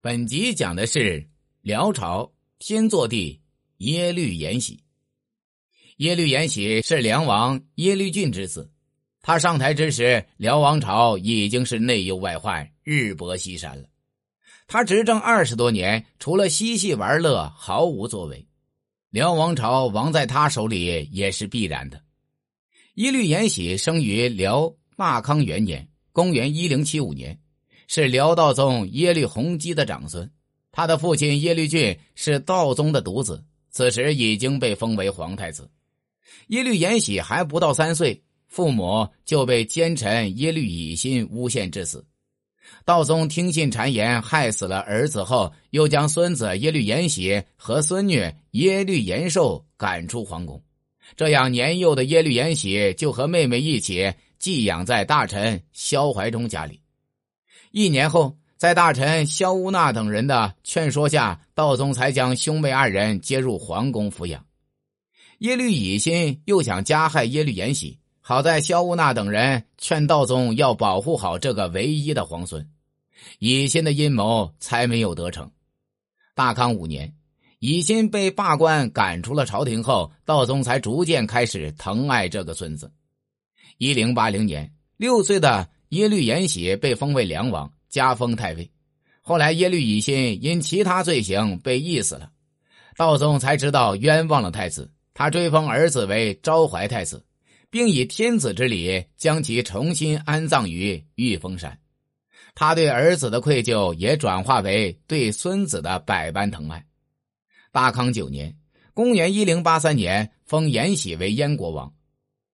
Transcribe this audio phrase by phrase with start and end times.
[0.00, 1.28] 本集讲的是
[1.60, 3.40] 辽朝天祚帝
[3.78, 4.84] 耶律延禧。
[5.96, 8.70] 耶律延禧是梁王耶律俊之子。
[9.22, 13.88] 他上台之时，辽王朝已经是内忧外患，日薄西山了。
[14.68, 18.46] 他执政二十多年，除了嬉戏玩乐，毫无作为。
[19.10, 22.00] 辽王朝亡在他手里也是必然的。
[22.94, 27.40] 耶律延禧生于辽大康元年（公元一零七五年）。
[27.88, 30.30] 是辽道宗耶律洪基的长孙，
[30.70, 35.68] 他的父亲耶律俊是道宗的独子，此时已经被封为皇太子。
[36.48, 42.04] 耶律延禧还不到三岁，父母就被奸臣耶律乙辛诬陷致死。
[42.84, 50.62] 道宗听信谗言，害死了儿子后，又将孙子耶律延禧和孙女耶律延寿赶出皇宫，
[51.16, 56.78] 这样年幼的耶律延禧就和妹妹一起寄养在大臣萧怀忠家里。
[57.70, 64.44] 一年后，在大臣萧乌纳等人的劝说下，道宗才将兄妹二人接入皇宫抚养。
[65.40, 72.66] 耶律乙辛又想加害耶律延禧，好在萧乌纳等人劝道宗要保护好这个唯一的皇孙，
[73.38, 75.50] 乙辛的阴谋才没有得逞。
[76.34, 77.14] 大康五年，
[77.58, 82.90] 乙辛被罢官赶出了朝廷后，道宗才逐渐开始疼爱这个孙子。
[83.76, 85.68] 一零八零年，六岁的。
[85.90, 88.70] 耶律延禧被封为梁王，加封太尉。
[89.22, 92.30] 后来耶律乙辛因其他罪行被缢死了，
[92.96, 94.90] 道宗才知道冤枉了太子。
[95.14, 97.24] 他追封儿子为昭怀太子，
[97.70, 101.78] 并以天子之礼将其重新安葬于玉峰山。
[102.54, 106.84] 他对儿子的愧疚也转化为对孙子的百般疼爱。
[107.72, 108.56] 大康九年
[108.94, 111.92] （公元一零八三年），封延禧为燕国王。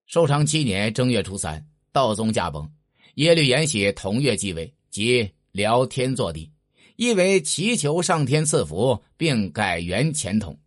[0.06, 2.68] 寿长七年正月初三，道宗驾崩。
[3.14, 6.50] 耶律延禧同月继位，即辽天祚帝，
[6.96, 10.58] 意为祈求上天赐福，并改元前统。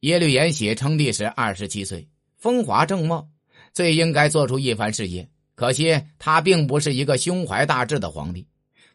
[0.00, 3.26] 耶律延禧称帝时二十七岁，风华正茂，
[3.72, 5.26] 最应该做出一番事业。
[5.54, 8.46] 可惜他并不是一个胸怀大志的皇帝。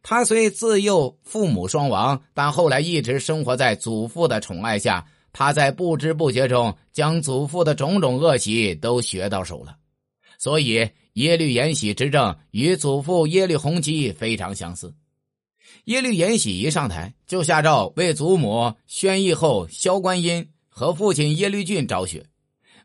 [0.03, 5.03] 他虽自幼父母双亡，但后来一直生活在祖父的宠爱下。
[5.31, 9.75] 他在不知不觉中将祖父的种种恶习都学到手了，
[10.37, 10.87] 所以。
[11.13, 14.93] 耶律延禧执政与祖父耶律洪基非常相似。
[15.85, 22.25] 耶律延禧一上台就下诏为祖母宣义后萧观音和父亲耶律俊昭雪，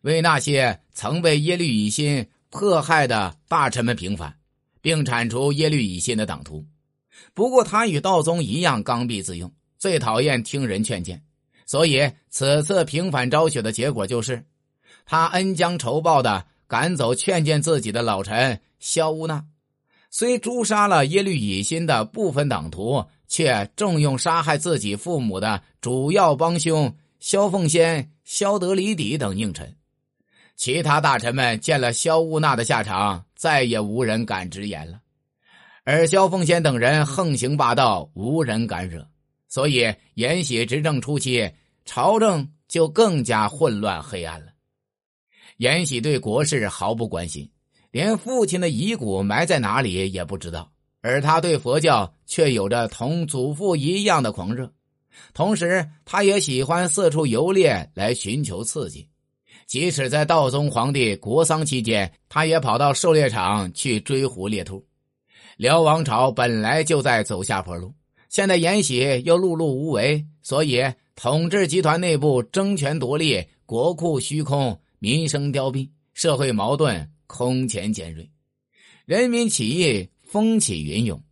[0.03, 4.37] 为那些曾被耶律乙辛迫害的大臣们平反，
[4.83, 6.67] 并铲除耶律乙辛的党徒。
[7.33, 11.23] 不过他与道宗一样刚愎自用，最讨厌听人劝谏，
[11.65, 14.45] 所以此次平反昭雪的结果就是，
[15.07, 16.45] 他恩将仇报的。
[16.69, 19.43] 赶走劝谏自己的老臣萧乌纳，
[20.11, 29.75] 虽诛杀了耶律乙辛的部分党徒，却重用杀害自己父母的主要帮凶萧凤仙、萧德里底等佞臣。
[30.57, 35.01] 其他大臣们见了萧乌纳的下场，再也无人敢直言了。
[35.85, 39.07] 而萧凤仙等人横行霸道，无人敢惹，
[39.49, 41.51] 所以延禧执政初期，
[41.87, 44.53] 朝政就更加混乱黑暗了。
[45.59, 47.51] 延禧对国事毫不关心，
[47.91, 50.71] 连父亲的遗骨埋在哪里也不知道。
[51.01, 54.73] 而他对佛教却有着同祖父一样的狂热，
[55.35, 59.09] 同时他也喜欢四处游猎来寻求刺激。
[59.67, 64.85] 即使在道宗皇帝国丧期间，他也跑到狩猎场去追狐猎兔。
[65.57, 67.93] 辽王朝本来就在走下坡路，
[68.29, 70.85] 现在延禧又碌碌无为，所以
[71.17, 74.79] 统治集团内部争权夺利，国库虚空。
[75.01, 78.29] 民生凋敝，社会矛盾空前尖锐，
[79.05, 81.23] 人民起义风起云涌。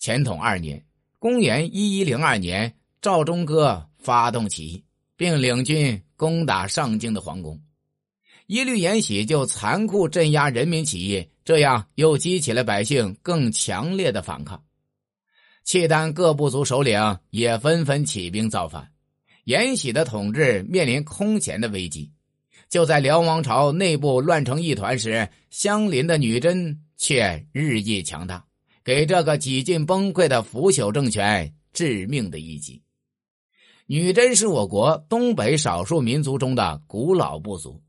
[0.00, 0.84] 乾统二年
[1.18, 4.84] （公元一一零二年），赵忠哥发动起义，
[5.16, 7.62] 并领军攻打上京的皇宫，
[8.48, 14.64] 耶律延禧就残酷镇压人民起义，这样又激起了百姓更强烈的反抗。
[15.62, 18.92] 契丹各部族首领也纷纷起兵造反，
[19.44, 22.10] 延禧的统治面临空前的危机。
[22.74, 28.44] 就在辽王朝内部乱成一团时，相邻的女真却日益强大，
[28.82, 32.82] 给这个几近崩溃的腐朽政权致命的一击。
[33.86, 37.80] 女真是我国东北少数民族中的古老部族，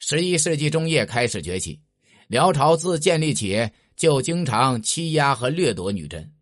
[0.00, 1.78] 十一世纪中叶开始崛起。
[2.26, 6.32] 辽朝自建立起就经常欺压和掠夺女真，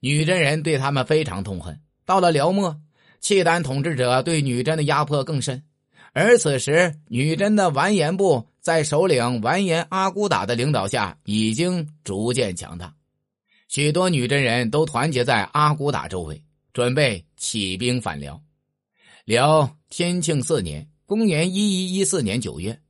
[0.00, 1.78] 女真人对他们非常痛恨。
[2.06, 2.74] 到了辽末，
[3.20, 5.62] 契丹统治者对女真的压迫更深。
[6.16, 12.94] 而此时，女真的完颜部在首领完颜阿骨打的领导下，已经逐渐强大。
[13.66, 16.40] 许多女真人都团结在阿骨打周围，
[16.72, 18.40] 准备起兵反辽。
[19.24, 22.80] 辽天庆四年（公元一一一四年九月），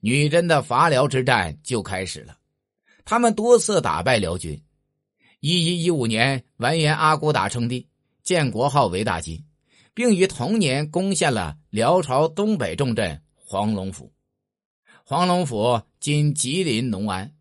[0.00, 2.36] 女真的伐辽之战就开始了。
[3.06, 4.60] 他们多次打败辽军。
[5.40, 7.88] 一一一五年，完颜阿骨打称帝，
[8.22, 9.42] 建国号为大金，
[9.94, 14.12] 并于同年攻陷了辽朝东北重镇黄龙府。
[15.04, 17.32] 黄龙府今吉林农安。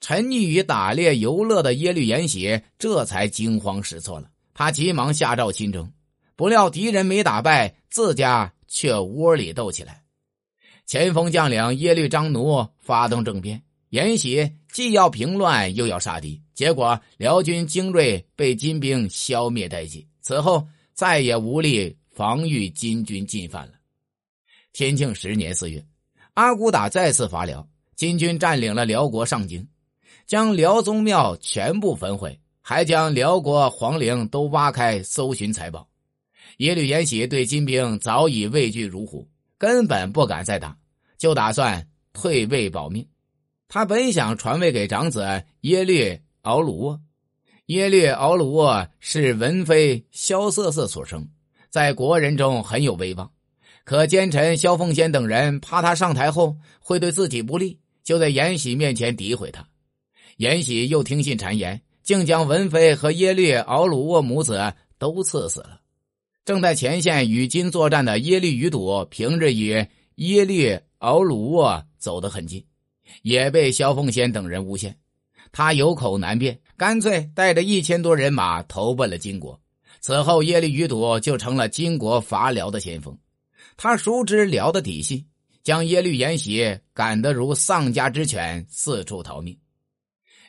[0.00, 4.28] 沉溺于打猎游乐的耶律延禧这才惊慌失措了。
[4.52, 5.92] 他急忙下诏亲征，
[6.34, 10.02] 不料敌人没打败，自家却窝里斗起来。
[10.86, 20.04] 前锋将领耶律张奴发动政变，延禧既要平乱又要杀敌，结果辽军精锐被金兵消灭殆尽。
[20.20, 23.74] 此后再也无力防御金军进犯了。
[24.72, 25.84] 天庆十年四月，
[26.34, 29.66] 阿骨打再次伐辽，金军占领了辽国上京。
[30.26, 35.86] 将辽宗庙全部焚毁，还将辽国皇陵都挖开搜寻财宝。
[36.58, 39.28] 耶律延禧对金兵早已畏惧如虎，
[39.58, 40.76] 根本不敢再打，
[41.18, 43.06] 就打算退位保命。
[43.68, 46.98] 他本想传位给长子耶律敖鲁。
[47.66, 51.28] 耶律敖鲁沃是文妃萧瑟瑟所生，
[51.70, 53.30] 在国人中很有威望。
[53.84, 59.66] 可奸臣萧凤仙等人怕他上台后会对自己不利，就在延禧面前诋毁他。
[60.38, 64.60] 延禧又听信谗言，竟将文妃和耶律敖鲁沃母子
[64.98, 65.80] 都赐死了。
[66.44, 69.86] 正在前线与金作战的耶律余睹，平日与
[70.16, 72.64] 耶律敖鲁沃走得很近，
[73.22, 74.96] 也被萧凤仙等人诬陷。
[75.52, 79.60] 他有口难辩，干脆带着一千多人马投奔了金国。
[80.00, 83.16] 此后，耶律余睹就成了金国伐辽的先锋。
[83.76, 85.26] 他熟知辽的底细，
[85.62, 89.56] 将耶律延禧赶得如丧家之犬，四处逃命。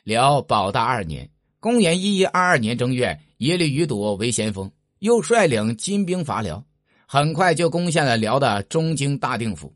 [0.02, 1.30] 辽保大二年，
[1.60, 6.64] 公元一一二二年正月，耶律余睹为先锋，又率领金兵伐辽，
[7.06, 9.74] 很快就攻陷了辽的中京大定府。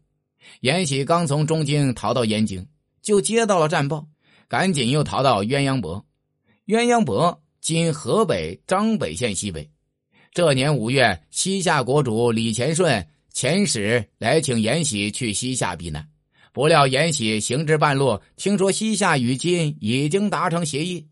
[0.61, 2.67] 延禧刚从中京逃到燕京，
[3.01, 4.07] 就接到了战报，
[4.49, 6.05] 赶紧又逃到鸳鸯伯。
[6.67, 9.71] 鸳鸯伯今河北张北县西北。
[10.33, 16.09] 这年五月，西夏国主李乾顺遣使来请延禧去西夏避难。
[16.53, 21.07] 不料延禧行至半路，听说西夏与金已经达成协议，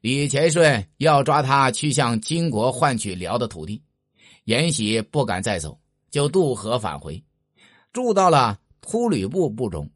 [0.00, 3.82] 李乾顺要抓他去向金国换取辽的土地，
[4.44, 5.78] 延禧不敢再走，
[6.10, 7.22] 就渡河返回，
[7.92, 9.90] 住到了秃吕布部中。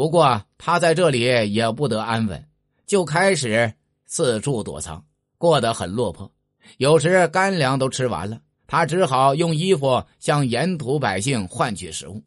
[0.00, 1.20] 不过他在这里
[1.52, 2.48] 也不得安稳，
[2.86, 3.74] 就开始
[4.06, 5.04] 四处躲藏，
[5.36, 6.32] 过得很落魄。
[6.78, 12.24] 有时干粮都吃完了，他只好用衣服向沿途百姓换取食物。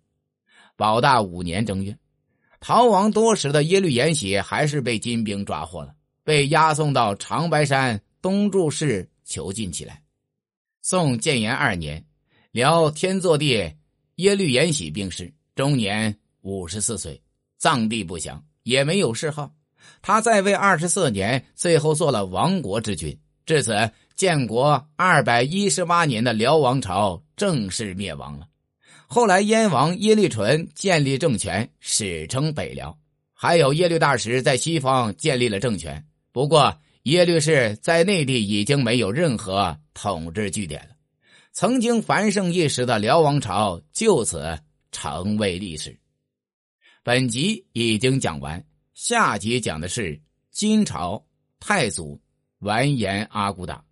[0.75, 1.97] 保大五年正月。
[2.59, 10.03] 逃亡多时的耶律延禧还是被金兵抓获了，被押送到长白山东柱市囚禁起来。
[10.83, 12.05] 宋建炎二年，
[12.51, 13.73] 辽天祚帝
[14.17, 17.19] 耶律延禧病逝，终年五十四岁，
[17.63, 19.50] 葬地不详，也没有谥号。
[20.01, 23.18] 他在位二十四年，最后做了亡国之君。
[23.45, 28.45] 至此，建国二百一十八年的辽王朝正式灭亡了。
[29.07, 33.00] 后来，燕王耶律淳建立政权，史称北辽。
[33.33, 36.06] 还有耶律大石在西方建立了政权。
[36.33, 40.95] 不过，耶律氏在内地已经没有任何统治据点了。
[41.53, 44.60] 曾经繁盛一时的辽王朝就此
[44.91, 45.98] 成为历史。
[47.05, 51.22] 本集已经讲完，下集讲的是金朝
[51.60, 52.17] 太祖
[52.60, 53.83] 完颜阿骨打。